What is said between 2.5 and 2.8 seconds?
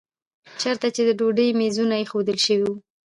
وو.